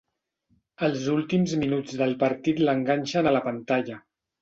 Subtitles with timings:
[0.87, 4.05] Els últims minuts del partit l'enganxen a la pantalla.